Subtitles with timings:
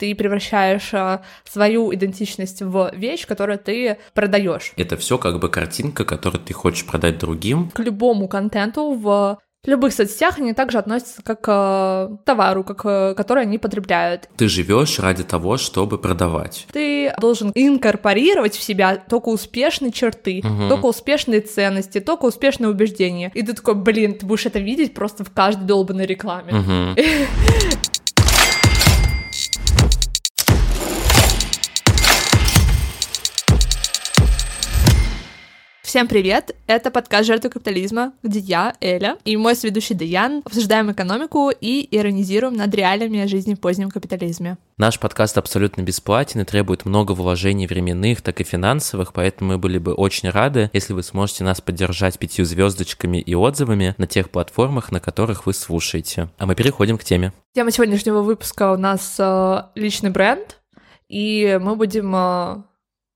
[0.00, 4.72] ты превращаешь а, свою идентичность в вещь, которую ты продаешь.
[4.76, 7.70] Это все как бы картинка, которую ты хочешь продать другим.
[7.70, 13.14] К любому контенту в в любых соцсетях они также относятся как к товару, как, э,
[13.14, 14.30] который они потребляют.
[14.38, 16.66] Ты живешь ради того, чтобы продавать.
[16.72, 20.68] Ты должен инкорпорировать в себя только успешные черты, угу.
[20.70, 23.30] только успешные ценности, только успешные убеждения.
[23.34, 26.54] И ты такой, блин, ты будешь это видеть просто в каждой долбанной рекламе.
[26.54, 27.00] Угу.
[35.90, 36.54] Всем привет!
[36.68, 42.54] Это подкаст «Жертвы капитализма», где я, Эля, и мой сведущий Даян обсуждаем экономику и иронизируем
[42.54, 44.56] над реалиями жизни в позднем капитализме.
[44.76, 49.78] Наш подкаст абсолютно бесплатен и требует много вложений временных, так и финансовых, поэтому мы были
[49.78, 54.92] бы очень рады, если вы сможете нас поддержать пятью звездочками и отзывами на тех платформах,
[54.92, 56.28] на которых вы слушаете.
[56.38, 57.32] А мы переходим к теме.
[57.52, 60.60] Тема сегодняшнего выпуска у нас э, личный бренд,
[61.08, 62.62] и мы будем э,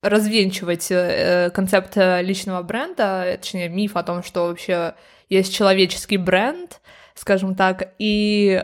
[0.09, 4.95] развенчивать э, концепт э, личного бренда, точнее, миф о том, что вообще
[5.29, 6.81] есть человеческий бренд,
[7.15, 8.63] скажем так, и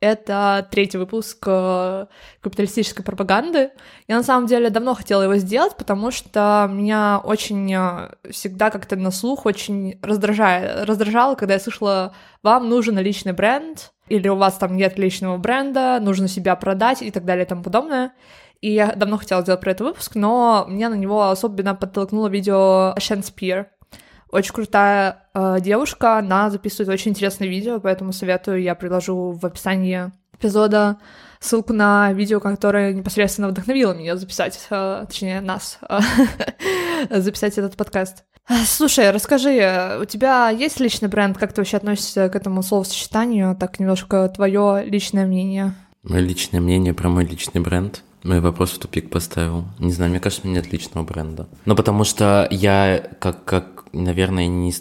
[0.00, 2.06] это третий выпуск э,
[2.40, 3.70] капиталистической пропаганды.
[4.06, 7.76] Я на самом деле давно хотела его сделать, потому что меня очень
[8.30, 14.28] всегда как-то на слух очень раздражает, раздражало, когда я слышала, вам нужен личный бренд, или
[14.28, 18.12] у вас там нет личного бренда, нужно себя продать и так далее и тому подобное.
[18.60, 22.94] И я давно хотела сделать про это выпуск, но меня на него особенно подтолкнуло видео
[22.98, 23.68] Шен Спир.
[24.30, 30.12] Очень крутая э, девушка, она записывает очень интересное видео, поэтому советую, я приложу в описании
[30.34, 30.98] эпизода
[31.40, 36.00] ссылку на видео, которое непосредственно вдохновило меня записать, э, точнее, нас э,
[37.20, 38.24] записать этот подкаст.
[38.66, 41.38] Слушай, расскажи, у тебя есть личный бренд?
[41.38, 43.54] Как ты вообще относишься к этому словосочетанию?
[43.54, 45.74] Так немножко твое личное мнение.
[46.02, 48.02] Мое личное мнение про мой личный бренд.
[48.24, 49.64] Мой вопрос в тупик поставил.
[49.78, 51.48] Не знаю, мне кажется, у меня нет личного бренда.
[51.64, 54.74] Ну, потому что я, как, как наверное, не...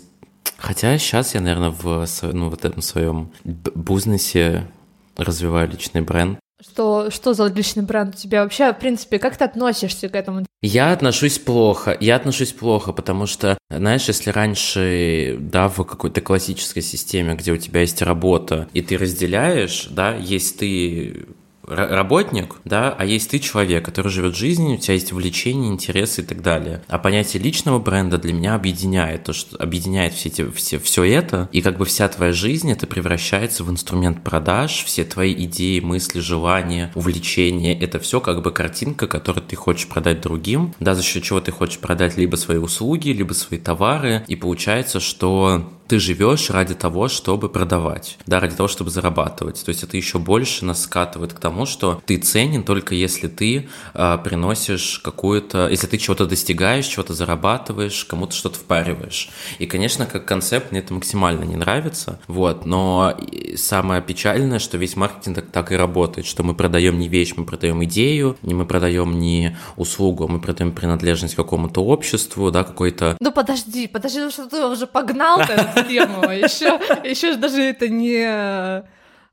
[0.57, 4.67] Хотя сейчас я, наверное, в ну, вот этом своем бузнесе
[5.15, 6.39] развиваю личный бренд.
[6.59, 10.43] Что, что за личный бренд у тебя вообще, в принципе, как ты относишься к этому?
[10.64, 16.81] Я отношусь плохо, я отношусь плохо, потому что, знаешь, если раньше, да, в какой-то классической
[16.81, 21.27] системе, где у тебя есть работа, и ты разделяешь, да, есть ты
[21.67, 26.26] работник, да, а есть ты человек, который живет жизнью, у тебя есть увлечения, интересы и
[26.26, 26.82] так далее.
[26.88, 31.50] А понятие личного бренда для меня объединяет то, что объединяет все эти все все это,
[31.52, 36.20] и как бы вся твоя жизнь это превращается в инструмент продаж, все твои идеи, мысли,
[36.20, 41.23] желания, увлечения, это все как бы картинка, которую ты хочешь продать другим, да, за счет
[41.23, 46.49] чего ты хочешь продать либо свои услуги, либо свои товары, и получается, что ты живешь
[46.49, 49.64] ради того, чтобы продавать, да, ради того, чтобы зарабатывать.
[49.64, 53.70] То есть это еще больше нас скатывает к тому, что ты ценен только если ты
[53.93, 59.30] э, приносишь какую-то, если ты чего-то достигаешь, чего-то зарабатываешь, кому-то что-то впариваешь.
[59.59, 63.17] И, конечно, как концепт мне это максимально не нравится, вот, но
[63.55, 67.45] самое печальное, что весь маркетинг так, так и работает, что мы продаем не вещь, мы
[67.45, 73.17] продаем идею, не мы продаем не услугу, а мы продаем принадлежность какому-то обществу, да, какой-то...
[73.20, 75.39] Ну подожди, подожди, ну что ты уже погнал
[75.83, 76.30] тему.
[76.32, 78.83] Еще, еще даже это не...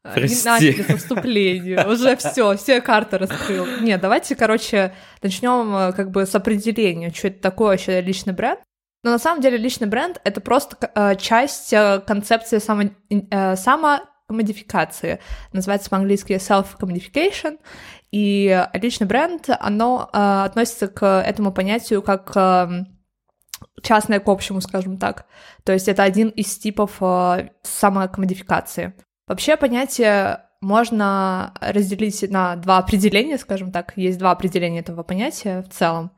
[0.05, 0.37] Прости.
[0.37, 1.87] Не начали со вступления.
[1.87, 3.67] Уже все, все карты раскрыл.
[3.81, 8.61] Нет, давайте, короче, начнем э, как бы с определения, что это такое вообще личный бренд.
[9.03, 12.91] Но на самом деле личный бренд— это просто э, часть э, концепции само,
[13.57, 15.21] самомодификации.
[15.55, 17.59] Называется по-английски self-commodification.
[18.13, 22.94] И личный бренд, оно относится к этому понятию как эм,
[23.83, 25.27] частное к общему, скажем так.
[25.65, 28.95] То есть это один из типов э, самокомодификации.
[29.27, 33.93] Вообще понятие можно разделить на два определения, скажем так.
[33.97, 36.11] Есть два определения этого понятия в целом.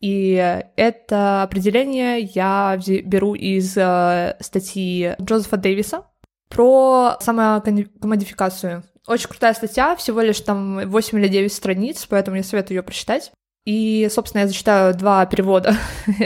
[0.00, 0.32] И
[0.76, 6.06] это определение я беру из э, статьи Джозефа Дэвиса
[6.48, 8.82] про самокомодификацию.
[9.06, 13.32] Очень крутая статья, всего лишь там 8 или 9 страниц, поэтому я советую ее прочитать.
[13.64, 15.76] И, собственно, я зачитаю два перевода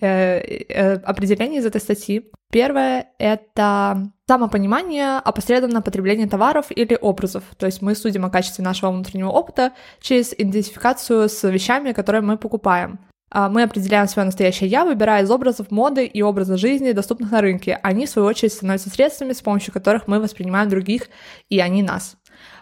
[0.00, 2.30] э, э, определений из этой статьи.
[2.52, 7.42] Первое— это самопонимание, опосредованное потребление товаров или образов.
[7.58, 12.38] То есть мы судим о качестве нашего внутреннего опыта через идентификацию с вещами, которые мы
[12.38, 13.00] покупаем.
[13.28, 17.40] А мы определяем свое настоящее «я», выбирая из образов моды и образа жизни, доступных на
[17.40, 17.80] рынке.
[17.82, 21.08] Они, в свою очередь, становятся средствами, с помощью которых мы воспринимаем других,
[21.48, 22.16] и они нас.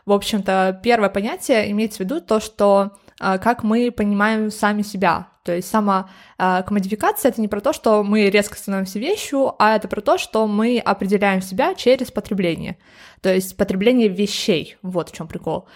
[0.06, 2.92] В общем-то, первое понятие имеется в виду то, что
[3.38, 5.28] как мы понимаем сами себя.
[5.44, 6.08] То есть сама
[6.38, 10.16] э, комодификация это не про то, что мы резко становимся вещью, а это про то,
[10.18, 12.78] что мы определяем себя через потребление.
[13.20, 14.76] То есть потребление вещей.
[14.82, 15.68] Вот в чем прикол.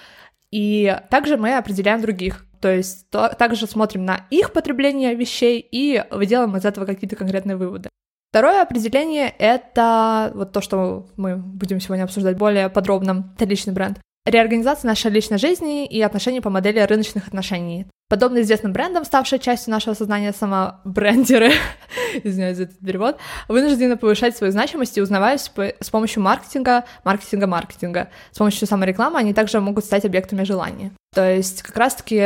[0.53, 2.47] И также мы определяем других.
[2.61, 7.57] То есть то, также смотрим на их потребление вещей и делаем из этого какие-то конкретные
[7.57, 7.89] выводы.
[8.31, 13.33] Второе определение— это вот то, что мы будем сегодня обсуждать более подробно.
[13.37, 13.99] Это личный бренд.
[14.27, 17.87] Реорганизация нашей личной жизни и отношений по модели рыночных отношений.
[18.09, 21.53] Подобно известным брендам, ставшие частью нашего сознания самобрендеры,
[22.25, 25.49] извиняюсь за этот перевод, вынуждены повышать свою значимость и узнаваясь
[25.81, 28.09] с помощью маркетинга, маркетинга, маркетинга.
[28.33, 30.91] С помощью саморекламы они также могут стать объектами желания.
[31.15, 32.19] То есть как раз-таки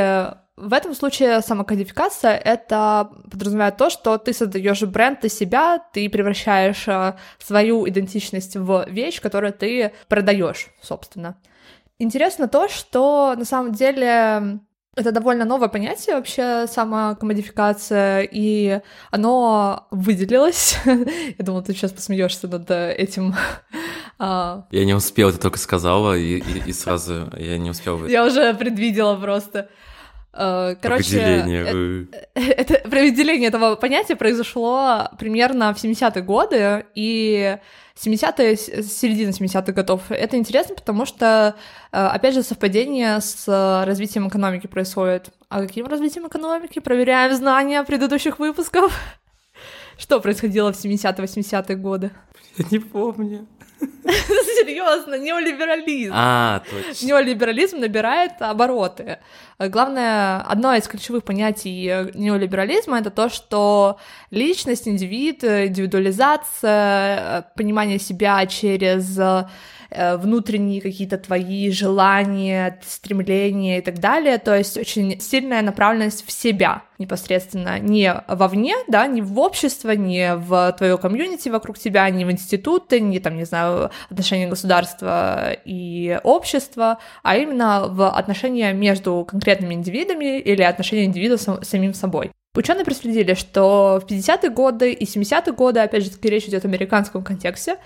[0.57, 6.89] в этом случае самокодификация— это подразумевает то, что ты создаешь бренд из себя, ты превращаешь
[6.89, 11.37] э, свою идентичность в вещь, которую ты продаешь, собственно.
[12.01, 14.59] Интересно то, что на самом деле
[14.97, 18.81] это довольно новое понятие вообще, самокомодификация, и
[19.11, 20.79] оно выделилось.
[20.85, 23.35] Я думала, ты сейчас посмеешься над этим.
[24.23, 24.67] А.
[24.71, 28.05] Я не успел, ты только сказала, и, и, и сразу я не успел.
[28.05, 29.71] Я уже предвидела просто.
[30.33, 37.59] А, короче, это, это, определение этого понятия произошло примерно в 70-е годы, и
[37.97, 40.03] 70-е, середина 70-х годов.
[40.11, 41.57] Это интересно, потому что,
[41.93, 43.47] э, опять же, совпадение с
[43.85, 45.31] развитием экономики происходит.
[45.49, 46.79] А каким развитием экономики?
[46.79, 48.93] Проверяем знания предыдущих выпусков.
[49.99, 52.11] Что происходило в 70-80-е годы?
[52.57, 53.49] Я не помню.
[53.81, 56.13] Серьезно, неолиберализм.
[56.15, 57.07] А, точно.
[57.07, 59.19] Неолиберализм набирает обороты.
[59.69, 61.85] Главное, одно из ключевых понятий
[62.15, 63.99] неолиберализма это то, что
[64.31, 69.19] личность, индивид, индивидуализация, понимание себя через
[69.91, 76.31] Э, внутренние какие-то твои желания, стремления и так далее, то есть очень сильная направленность в
[76.31, 82.25] себя непосредственно, не вовне, да, не в общество, не в твое комьюнити вокруг тебя, не
[82.25, 89.27] в институты, не там, не знаю, отношения государства и общества, а именно в отношения между
[89.29, 92.31] конкретными индивидами или отношения индивида с самим собой.
[92.57, 97.23] Ученые проследили, что в 50-е годы и 70-е годы, опять же, речь идет о американском
[97.23, 97.77] контексте,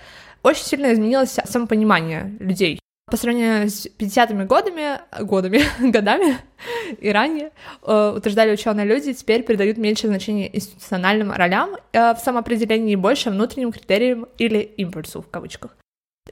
[0.41, 2.79] очень сильно изменилось самопонимание людей.
[3.09, 6.37] По сравнению с 50-ми годами, годами, годами
[6.99, 7.51] и ранее,
[7.83, 13.29] э, утверждали ученые люди, теперь придают меньше значения институциональным ролям э, в самоопределении и больше
[13.29, 15.77] внутренним критериям или импульсу в кавычках.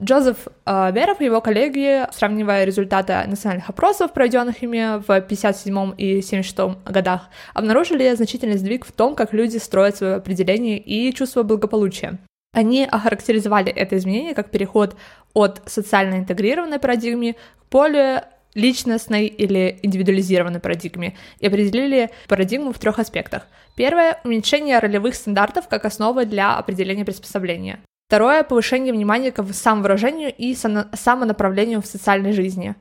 [0.02, 6.20] Джозеф э, Беров и его коллеги, сравнивая результаты национальных опросов, проведенных ими в 57 и
[6.20, 12.18] 76 годах, обнаружили значительный сдвиг в том, как люди строят свое определение и чувство благополучия.
[12.52, 14.96] Они охарактеризовали это изменение как переход
[15.32, 18.24] от социально интегрированной парадигмы к более
[18.54, 23.46] личностной или индивидуализированной парадигме и определили парадигму в трех аспектах.
[23.76, 27.80] Первое— уменьшение ролевых стандартов как основы для определения приспособления.
[28.08, 32.74] Второе— повышение внимания к самовыражению и самонаправлению в социальной жизни.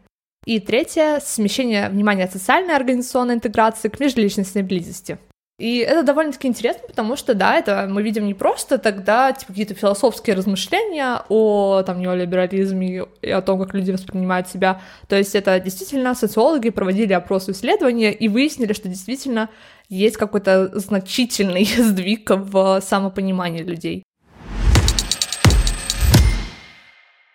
[0.46, 5.18] И третье— смещение внимания от социальной организационной интеграции к межличностной близости.
[5.60, 9.76] И это довольно-таки интересно, потому что, да, это мы видим не просто тогда типа, какие-то
[9.76, 14.82] философские размышления о там, неолиберализме и о том, как люди воспринимают себя.
[15.08, 19.50] То есть это действительно социологи проводили опросы исследования и выяснили, что действительно
[19.90, 24.04] есть какой-то значительный сдвиг в самопонимании людей.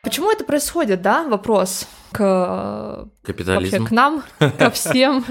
[0.08, 1.28] Почему это происходит, да?
[1.28, 3.76] Вопрос к, Капитализм.
[3.76, 4.22] вообще, к нам,
[4.58, 5.22] ко всем.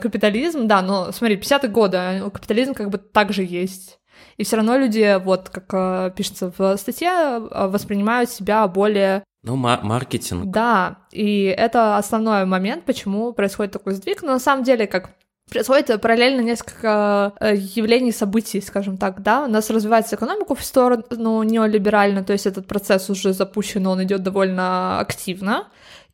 [0.00, 4.00] Капитализм, да, но смотри, 50-е годы, а капитализм как бы также есть.
[4.36, 9.54] И все равно люди, вот как э, пишется в статье, э, воспринимают себя более ну,
[9.54, 10.46] маркетинг.
[10.46, 14.22] Да, и это основной момент, почему происходит такой сдвиг.
[14.22, 15.10] Но на самом деле, как
[15.50, 21.42] происходит параллельно несколько э, явлений, событий, скажем так, да, у нас развивается экономика в сторону
[21.42, 25.66] неолиберально, то есть этот процесс уже запущен, он идет довольно активно,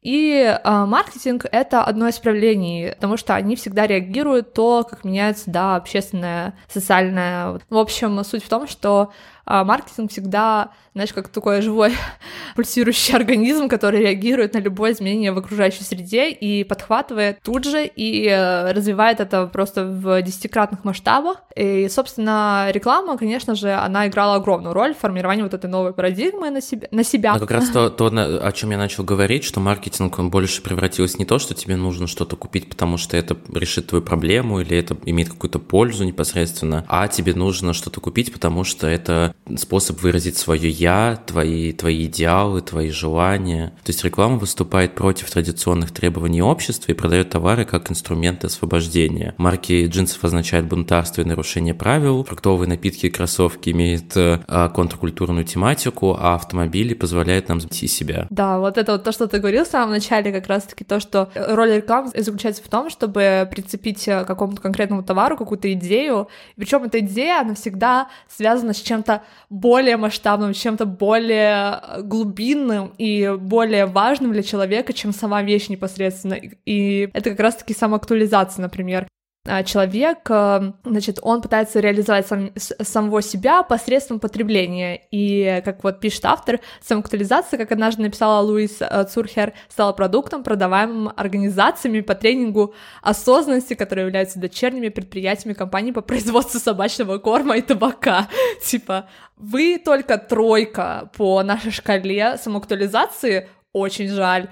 [0.05, 5.45] и э, маркетинг— это одно из проявлений, потому что они всегда реагируют то, как меняется,
[5.47, 7.59] да, общественное, социальное.
[7.71, 9.13] В общем, суть в том, что
[9.47, 11.93] э, маркетинг всегда знаешь, как такой живой
[12.57, 18.29] пульсирующий организм, который реагирует на любое изменение в окружающей среде и подхватывает тут же и
[18.29, 21.43] э, развивает это просто в десятикратных масштабах.
[21.57, 26.51] И, собственно, реклама, конечно же, она играла огромную роль в формировании вот этой новой парадигмы
[26.51, 26.87] на себя.
[26.93, 27.33] На себя.
[27.35, 31.19] Но как раз то, то, о чем я начал говорить, что маркетинг, он больше превратился
[31.19, 34.97] не то, что тебе нужно что-то купить, потому что это решит твою проблему или это
[35.07, 40.69] имеет какую-то пользу непосредственно, а тебе нужно что-то купить, потому что это способ выразить свое
[40.69, 43.75] «я», твои, твои идеалы, твои желания.
[43.85, 49.35] То есть реклама выступает против традиционных требований общества и продает товары как инструменты освобождения.
[49.37, 54.41] Марки джинсов означают бунтарство и нарушение правил, фруктовые напитки и кроссовки имеют э,
[54.75, 58.27] контркультурную тематику, а автомобили позволяют нам найти себя.
[58.31, 61.31] Да, вот это вот то, что ты говорил в самом начале, как раз-таки то, что
[61.35, 67.01] роль рекламы заключается в том, чтобы прицепить к какому-то конкретному товару какую-то идею, причем эта
[67.01, 74.43] идея, она всегда связана с чем-то более масштабным, чем-то более глубинным и более важным для
[74.43, 76.39] человека, чем сама вещь непосредственно.
[76.67, 79.07] И это как раз-таки самоактуализация, например.
[79.47, 85.03] А, человек, э, значит, он пытается реализовать сам, самого себя посредством потребления.
[85.11, 91.13] И, как вот пишет автор, самоактуализация, как однажды написала Луис э, Цурхер, стала продуктом, продаваемым
[91.15, 98.29] организациями по тренингу осознанности, которые являются дочерними предприятиями компаний по производству собачного корма и табака.
[98.65, 104.49] Типа, вы только тройка по нашей шкале самоактуализации, очень жаль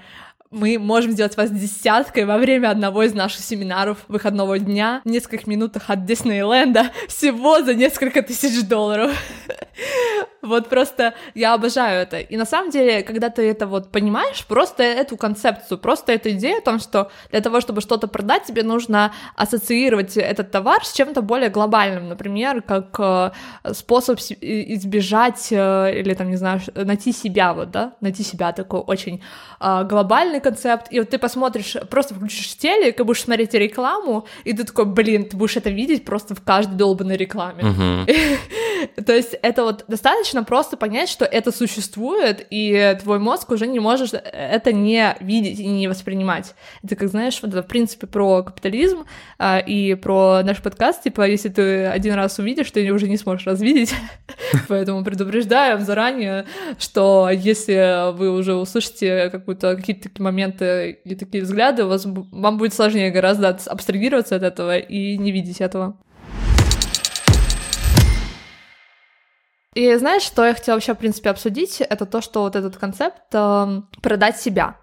[0.53, 5.47] мы можем сделать вас десяткой во время одного из наших семинаров выходного дня в нескольких
[5.47, 9.11] минутах от Диснейленда всего за несколько тысяч долларов.
[10.43, 12.19] Вот просто я обожаю это.
[12.19, 16.57] И на самом деле, когда ты это вот понимаешь, просто эту концепцию, просто эту идею
[16.57, 21.21] о том, что для того, чтобы что-то продать, тебе нужно ассоциировать этот товар с чем-то
[21.21, 23.31] более глобальным, например, как э,
[23.73, 29.23] способ избежать э, или там, не знаю, найти себя, вот, да, найти себя такой очень
[29.61, 30.87] э, глобальный концепт.
[30.91, 35.29] И вот ты посмотришь, просто включишь телек и будешь смотреть рекламу, и ты такой, блин,
[35.29, 37.63] ты будешь это видеть просто в каждой долбанной рекламе.
[39.05, 43.79] То есть это вот достаточно просто понять, что это существует, и твой мозг уже не
[43.79, 46.55] может это не видеть и не воспринимать.
[46.83, 49.05] Это как, знаешь, вот это, в принципе, про капитализм
[49.37, 53.45] а, и про наш подкаст, типа, если ты один раз увидишь, ты уже не сможешь
[53.45, 53.93] развидеть,
[54.67, 56.45] поэтому предупреждаем заранее,
[56.79, 63.57] что если вы уже услышите какие-то такие моменты и такие взгляды, вам будет сложнее гораздо
[63.67, 65.97] абстрагироваться от этого и не видеть этого.
[69.73, 71.81] И знаешь, что я хотела вообще, в принципе, обсудить?
[71.81, 74.77] Это то, что вот этот концепт э, продать себя.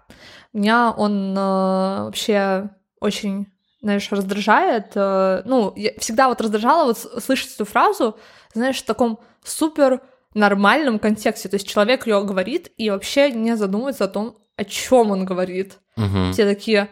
[0.53, 2.69] Меня он э, вообще
[2.99, 3.47] очень,
[3.81, 4.91] знаешь, раздражает.
[4.95, 8.17] Э, ну, я всегда вот раздражала вот слышать эту фразу,
[8.53, 10.01] знаешь, в таком супер
[10.33, 11.49] нормальном контексте.
[11.49, 15.77] То есть человек ее говорит и вообще не задумывается о том, о чем он говорит.
[15.97, 16.33] Угу.
[16.33, 16.89] Все такие,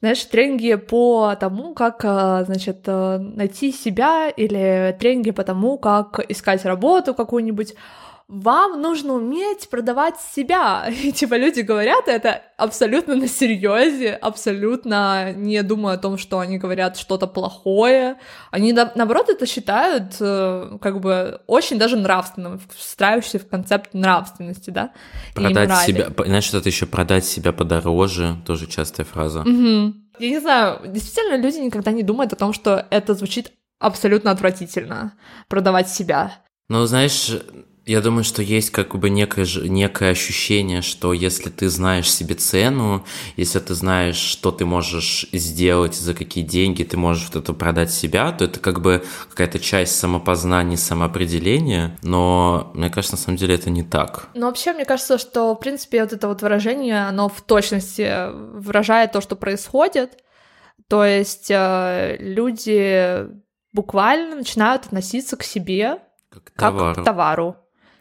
[0.00, 6.20] знаешь, тренинги по тому, как, э, значит, э, найти себя, или тренинги по тому, как
[6.30, 7.74] искать работу какую-нибудь
[8.30, 10.88] вам нужно уметь продавать себя.
[11.02, 16.56] И типа люди говорят это абсолютно на серьезе, абсолютно не думая о том, что они
[16.56, 18.18] говорят что-то плохое.
[18.52, 24.92] Они наоборот это считают э, как бы очень даже нравственным, встраивающимся в концепт нравственности, да.
[25.34, 29.40] Продать себя, знаешь, что-то еще продать себя подороже, тоже частая фраза.
[29.40, 29.94] Угу.
[30.20, 35.14] Я не знаю, действительно люди никогда не думают о том, что это звучит абсолютно отвратительно
[35.48, 36.34] продавать себя.
[36.68, 37.32] Ну, знаешь,
[37.86, 43.04] я думаю, что есть как бы некое, некое ощущение, что если ты знаешь себе цену,
[43.36, 47.90] если ты знаешь, что ты можешь сделать, за какие деньги ты можешь вот это продать
[47.90, 53.54] себя, то это как бы какая-то часть самопознания, самоопределения, но мне кажется, на самом деле
[53.54, 54.28] это не так.
[54.34, 59.12] Ну, вообще, мне кажется, что, в принципе, вот это вот выражение, оно в точности выражает
[59.12, 60.18] то, что происходит,
[60.88, 63.26] то есть э, люди
[63.72, 65.98] буквально начинают относиться к себе
[66.30, 66.94] как к товару.
[66.94, 67.56] Как к товару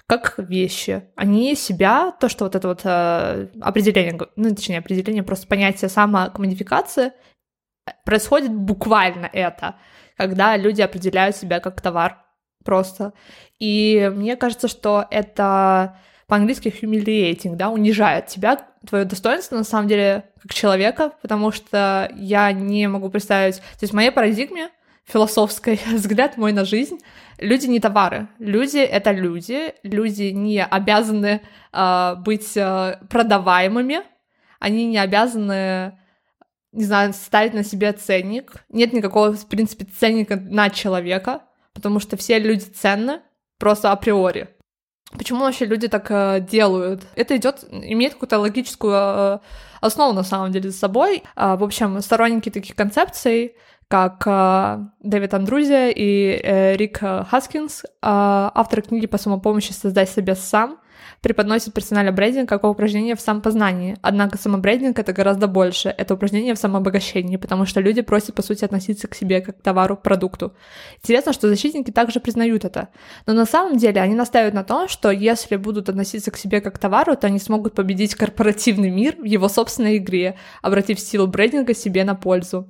[0.09, 1.03] как вещи.
[1.15, 7.11] Они себя, то, что вот это вот э, определение, ну, точнее, определение, просто понятие самокоммодификации,
[8.05, 9.75] происходит буквально это,
[10.17, 12.25] когда люди определяют себя как товар
[12.65, 13.13] просто.
[13.59, 20.25] И мне кажется, что это по-английски humiliating, да, унижает тебя, твое достоинство, на самом деле,
[20.41, 23.57] как человека, потому что я не могу представить...
[23.57, 24.69] То есть в моей парадигме
[25.11, 26.99] философской взгляд мой на жизнь.
[27.37, 28.27] Люди не товары.
[28.39, 29.73] Люди— это люди.
[29.83, 31.41] Люди не обязаны
[31.73, 34.01] э, быть э, продаваемыми.
[34.59, 35.97] Они не обязаны,
[36.73, 38.63] не знаю, ставить на себе ценник.
[38.69, 43.21] Нет никакого, в принципе, ценника на человека, потому что все люди ценны
[43.57, 44.49] просто априори.
[45.17, 47.07] Почему вообще люди так э, делают?
[47.15, 49.39] Это идет, имеет какую-то логическую э,
[49.81, 51.23] основу на самом деле за собой.
[51.35, 53.55] Э, в общем, сторонники таких концепций
[53.89, 60.35] как э, Дэвид Андрузия и э, Рик Хаскинс, э, авторы книги по самопомощи «Создай себя
[60.35, 60.77] сам»,
[61.21, 63.97] преподносит персональный брендинг как упражнение в самопознании.
[64.01, 65.89] Однако самобрендинг— это гораздо больше.
[65.89, 69.61] Это упражнение в самообогащении, потому что люди просят, по сути, относиться к себе как к
[69.61, 70.53] товару, продукту.
[70.97, 72.89] Интересно, что защитники также признают это.
[73.25, 76.75] Но на самом деле они настаивают на том, что если будут относиться к себе как
[76.75, 81.73] к товару, то они смогут победить корпоративный мир в его собственной игре, обратив силу брендинга
[81.73, 82.67] себе на пользу.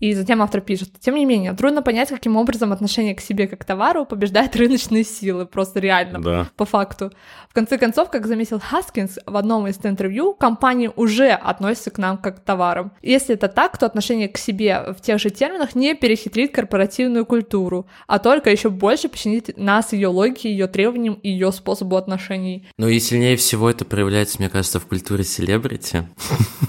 [0.00, 3.60] И затем автор пишет, тем не менее, трудно понять, каким образом отношение к себе как
[3.60, 6.50] к товару побеждает рыночные силы, просто реально, Да.
[6.56, 7.12] по факту.
[7.48, 12.16] В конце концов, как заметил Хаскинс в одном из интервью, компании уже относятся к нам
[12.16, 12.92] как к товарам.
[13.02, 17.86] Если это так, то отношение к себе в тех же терминах не перехитрит корпоративную культуру,
[18.06, 22.66] а только еще больше подчинит нас ее логике, ее требованиям и ее способу отношений.
[22.78, 26.08] Ну и сильнее всего это проявляется, мне кажется, в культуре селебрити.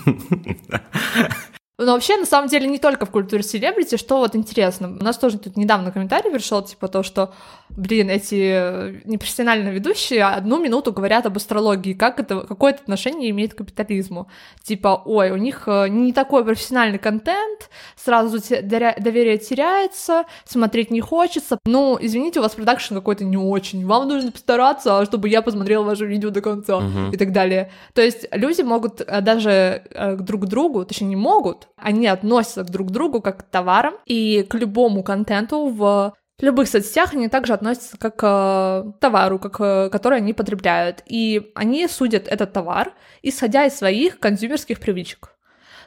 [1.81, 4.88] Но вообще, на самом деле, не только в культуре селебрити, что вот интересно.
[5.00, 7.33] У нас тоже тут недавно комментарий пришел, типа то, что,
[7.69, 13.53] блин, эти непрофессиональные ведущие одну минуту говорят об астрологии, как это, какое это отношение имеет
[13.53, 14.27] к капитализму.
[14.63, 21.57] Типа, ой, у них э, не такой профессиональный контент, сразу доверие теряется, смотреть не хочется.
[21.65, 26.05] Ну, извините, у вас продакшн какой-то не очень, вам нужно постараться, чтобы я посмотрела ваше
[26.05, 27.11] видео до конца Мгм.
[27.11, 27.71] и так далее.
[27.93, 32.63] То есть люди могут э, даже э, друг к другу, точнее не могут, они относятся
[32.63, 37.54] друг к другу как к товарам, и к любому контенту в любых соцсетях они также
[37.54, 41.04] относятся как к товару, как, э, который они потребляют.
[41.06, 45.36] И они судят этот товар, исходя из своих консьюмерских привычек.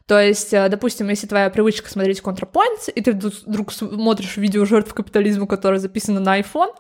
[0.07, 4.93] То есть, э, допустим, если твоя привычка смотреть ContraPoints, и ты вдруг смотришь видео жертв
[4.93, 6.75] капитализма, которое записано на iPhone,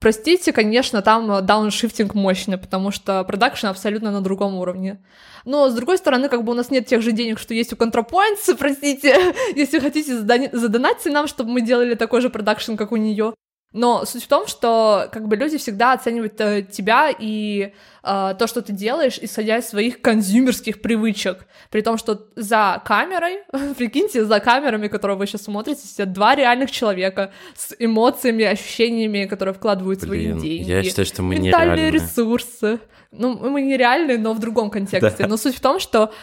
[0.00, 5.02] простите, конечно, там э, дауншифтинг мощный, потому что продакшн абсолютно на другом уровне.
[5.44, 7.76] Но, с другой стороны, как бы у нас нет тех же денег, что есть у
[7.76, 13.34] ContraPoints, простите, если хотите, задонатьте нам, чтобы мы делали такой же продакшн, как у нее.
[13.76, 18.46] Но суть в том, что как бы люди всегда оценивают э, тебя и э, то,
[18.46, 21.46] что ты делаешь, исходя из своих консюмерских привычек.
[21.70, 23.40] При том, что за камерой,
[23.76, 29.52] прикиньте, за камерами, которые вы сейчас смотрите, сидят два реальных человека с эмоциями, ощущениями, которые
[29.52, 30.70] вкладывают Блин, свои деньги.
[30.70, 31.96] я считаю, что мы ментальные нереальны.
[31.96, 32.80] ресурсы.
[33.12, 35.24] Ну, мы нереальные, но в другом контексте.
[35.24, 35.28] Да.
[35.28, 36.14] Но суть в том, что,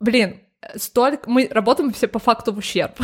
[0.00, 0.40] блин,
[0.76, 1.28] столько...
[1.28, 2.98] Мы работаем все по факту в ущерб,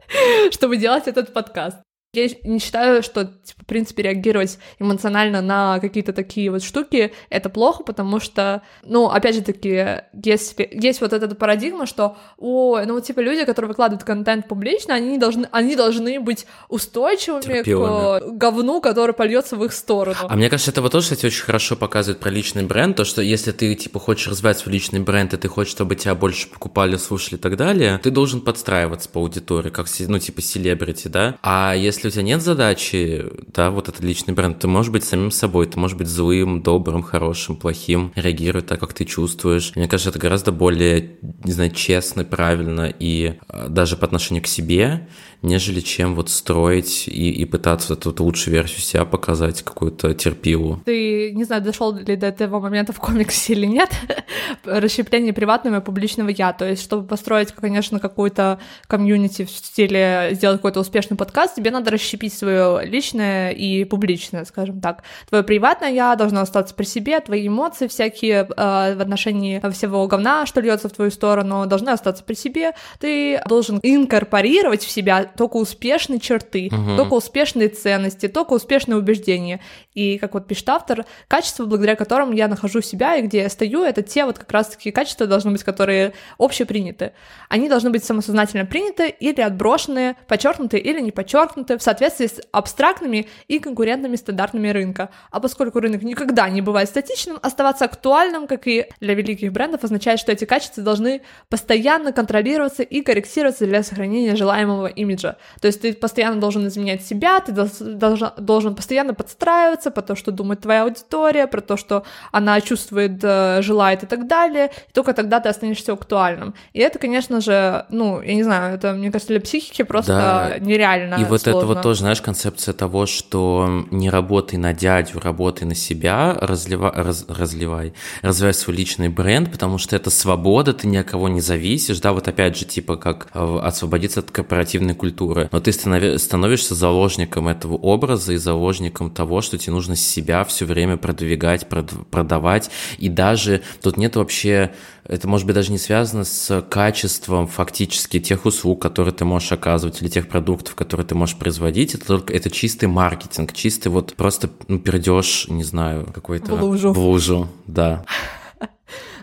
[0.50, 1.78] чтобы делать этот подкаст.
[2.14, 7.48] Я не считаю, что, типа, в принципе, реагировать эмоционально на какие-то такие вот штуки— это
[7.48, 12.94] плохо, потому что, ну, опять же таки, есть, есть вот эта парадигма, что, ой, ну,
[12.94, 18.20] вот, типа, люди, которые выкладывают контент публично, они должны, они должны быть устойчивыми Терпилами.
[18.20, 20.16] к говну, который польется в их сторону.
[20.28, 23.22] А мне кажется, это вот тоже, кстати, очень хорошо показывает про личный бренд, то, что
[23.22, 26.96] если ты, типа, хочешь развивать свой личный бренд, и ты хочешь, чтобы тебя больше покупали,
[26.96, 31.38] слушали и так далее, ты должен подстраиваться по аудитории, как, ну, типа, селебрити, да?
[31.42, 35.30] А если у тебя нет задачи, да, вот этот личный бренд, ты можешь быть самим
[35.30, 39.72] собой, ты можешь быть злым, добрым, хорошим, плохим, реагировать так, как ты чувствуешь.
[39.74, 44.46] Мне кажется, это гораздо более, не знаю, честно, правильно и э, даже по отношению к
[44.46, 45.08] себе,
[45.44, 50.80] нежели чем вот строить и, и пытаться эту лучшую версию себя показать, какую-то терпилу.
[50.84, 53.90] Ты, не знаю, дошел ли до этого момента в комиксе или нет,
[54.64, 56.52] расщепление приватного и публичного я.
[56.52, 61.90] То есть, чтобы построить, конечно, какую-то комьюнити в стиле сделать какой-то успешный подкаст, тебе надо
[61.90, 65.04] расщепить свое личное и публичное, скажем так.
[65.28, 70.46] Твое приватное я должно остаться при себе, твои эмоции всякие э, в отношении всего говна,
[70.46, 72.72] что льется в твою сторону, должны остаться при себе.
[72.98, 76.96] Ты должен инкорпорировать в себя только успешные черты, Мгм.
[76.96, 79.60] только успешные ценности, только успешные убеждения.
[79.94, 83.82] И, как вот пишет автор, качества, благодаря которым я нахожу себя и где я стою,
[83.84, 87.12] это те вот как раз-таки качества должны быть, которые общеприняты.
[87.48, 93.26] Они должны быть самосознательно приняты или отброшены, подчеркнуты или не подчеркнуты в соответствии с абстрактными
[93.48, 95.10] и конкурентными стандартами рынка.
[95.30, 100.18] А поскольку рынок никогда не бывает статичным, оставаться актуальным, как и для великих брендов, означает,
[100.20, 105.36] что эти качества должны постоянно контролироваться и корректироваться для сохранения желаемого имиджа.
[105.60, 110.16] То есть ты постоянно должен изменять себя, ты дол- должен, должен постоянно подстраиваться по то,
[110.16, 114.70] что думает твоя аудитория, про то, что она чувствует, э, желает и так далее.
[114.88, 116.54] И только тогда ты останешься актуальным.
[116.72, 120.58] И это, конечно же, ну, я не знаю, это, мне кажется, для психики просто Да.
[120.58, 121.68] нереально И вот это сложно.
[121.68, 127.26] вот тоже, знаешь, концепция того, что не работай на дядю, работай на себя, разлива, раз-
[127.28, 132.00] разливай, развивай свой личный бренд, потому что это свобода, ты ни от кого не зависишь,
[132.00, 135.03] да, вот опять же, типа, как э, освободиться от корпоративной культуры,
[135.52, 140.64] но ты станови- становишься заложником этого образа и заложником того, что тебе нужно себя все
[140.64, 144.72] время продвигать, прод- продавать, и даже тут нет вообще
[145.06, 150.00] это может быть даже не связано с качеством фактически тех услуг, которые ты можешь оказывать,
[150.00, 151.94] или тех продуктов, которые ты можешь производить.
[151.94, 156.56] Это только это чистый маркетинг, чистый вот просто ну, перейдешь, не знаю, какой-то...
[156.56, 156.92] В лужу.
[156.92, 158.04] В лужу, да.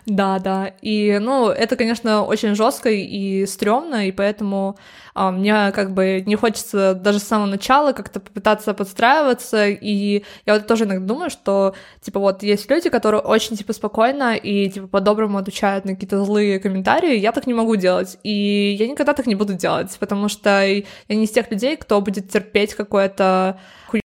[0.04, 0.66] Да, да.
[0.82, 4.76] И, ну, это, конечно, очень жестко и стрёмно, и поэтому
[5.14, 9.68] мне как бы не хочется даже с самого начала как-то попытаться подстраиваться.
[9.68, 14.34] И я вот тоже иногда думаю, что, типа, вот есть люди, которые очень, типа, спокойно
[14.36, 17.16] и, типа, по-доброму отвечают на какие-то злые комментарии.
[17.16, 18.18] Я так не могу делать.
[18.22, 22.00] И я никогда так не буду делать, потому что я не из тех людей, кто
[22.00, 23.58] будет терпеть какое-то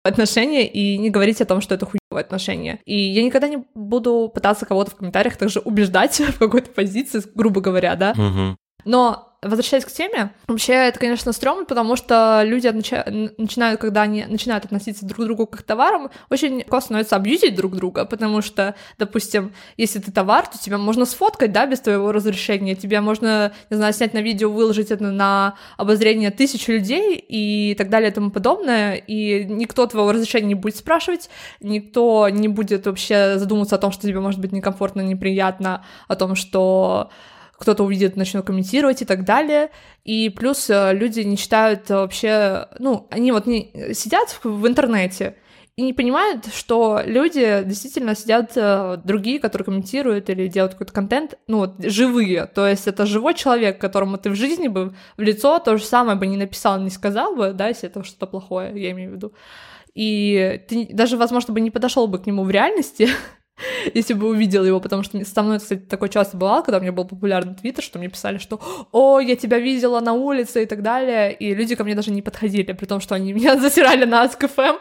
[0.03, 2.81] отношения и не говорить о том, что это хуевое отношение.
[2.85, 7.61] И я никогда не буду пытаться кого-то в комментариях также убеждать в какой-то позиции, грубо
[7.61, 8.13] говоря, да.
[8.13, 8.57] Угу.
[8.85, 14.67] Но возвращаясь к теме, вообще это, конечно, стрёмно, потому что люди начинают, когда они начинают
[14.67, 18.75] относиться друг к другу как к товарам, очень легко становится абьюзить друг друга, потому что,
[18.99, 23.77] допустим, если ты товар, то тебя можно сфоткать, да, без твоего разрешения, тебя можно, не
[23.77, 28.31] знаю, снять на видео, выложить это на обозрение тысяч людей и так далее и тому
[28.31, 33.91] подобное, и никто твоего разрешения не будет спрашивать, никто не будет вообще задумываться о том,
[33.91, 37.11] что тебе может быть некомфортно, неприятно, о том, что
[37.61, 39.71] кто-то увидит, начнет комментировать и так далее.
[40.05, 45.37] И плюс э, люди не читают вообще, ну, они вот не сидят в, интернете
[45.77, 51.39] и не понимают, что люди действительно сидят э, другие, которые комментируют или делают какой-то контент,
[51.49, 55.59] ну вот живые, то есть это живой человек, которому ты в жизни бы в лицо
[55.59, 58.91] то же самое бы не написал, не сказал бы, да, если это что-то плохое, я
[58.93, 59.33] имею в виду.
[59.95, 63.09] И ты даже, возможно, бы не подошел бы к нему в реальности,
[63.95, 66.93] если бы увидел его, потому что со мной, кстати, такое часто бывало, когда у меня
[66.93, 68.61] был популярный твиттер, что мне писали, что
[68.93, 72.23] «О, я тебя видела на улице» и так далее, и люди ко мне даже не
[72.23, 74.77] подходили, при том, что они меня засирали на АСКФМ.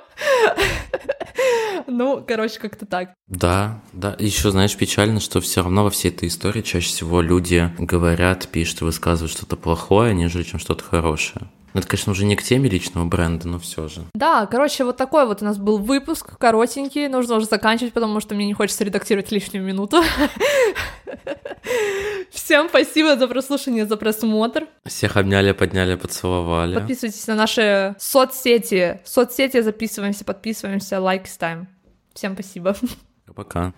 [1.87, 3.13] Ну, короче, как-то так.
[3.27, 4.15] Да, да.
[4.19, 8.81] Еще, знаешь, печально, что все равно во всей этой истории чаще всего люди говорят, пишут,
[8.81, 11.49] высказывают что-то плохое, нежели чем что-то хорошее.
[11.73, 14.01] Это, конечно, уже не к теме личного бренда, но все же.
[14.13, 18.35] Да, короче, вот такой вот у нас был выпуск, коротенький, нужно уже заканчивать, потому что
[18.35, 20.01] мне не хочется редактировать лишнюю минуту.
[22.31, 24.67] Всем спасибо за прослушивание, за просмотр.
[24.85, 26.75] Всех обняли, подняли, поцеловали.
[26.75, 28.99] Подписывайтесь на наши соцсети.
[29.05, 31.67] Соцсети записываемся, подписываемся, лайк ставим.
[32.13, 32.75] Всем спасибо.
[33.35, 33.73] Пока.